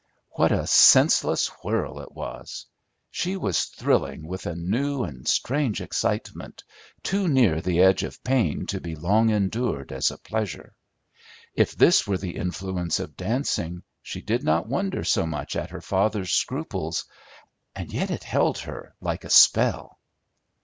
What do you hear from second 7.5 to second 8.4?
the edge of